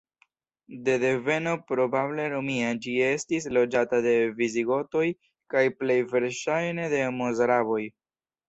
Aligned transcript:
De 0.85 0.93
deveno 1.01 1.51
probable 1.71 2.25
romia, 2.33 2.71
ĝi 2.85 2.95
estis 3.09 3.47
loĝata 3.59 4.01
de 4.07 4.15
visigotoj 4.41 5.07
kaj 5.55 5.67
plej 5.83 6.03
verŝajne 6.17 6.93
de 6.97 7.05
mozaraboj. 7.21 7.83